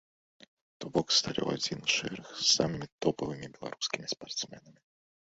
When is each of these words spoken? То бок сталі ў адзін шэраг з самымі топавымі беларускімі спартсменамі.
То 0.85 0.89
бок 0.93 1.07
сталі 1.17 1.41
ў 1.43 1.49
адзін 1.61 1.79
шэраг 1.95 2.31
з 2.39 2.45
самымі 2.55 2.87
топавымі 3.07 3.51
беларускімі 3.59 4.11
спартсменамі. 4.15 4.75